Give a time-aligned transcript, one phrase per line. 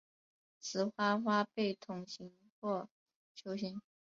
[0.59, 2.89] 雌花花被筒形或
[3.35, 3.79] 球形。